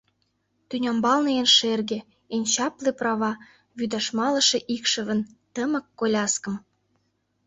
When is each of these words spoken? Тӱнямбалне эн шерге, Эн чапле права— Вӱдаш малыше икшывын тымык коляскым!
Тӱнямбалне 0.69 1.31
эн 1.41 1.47
шерге, 1.57 1.99
Эн 2.35 2.43
чапле 2.53 2.91
права— 2.99 3.31
Вӱдаш 3.77 4.05
малыше 4.17 4.59
икшывын 4.75 5.19
тымык 5.53 5.85
коляскым! 5.99 6.55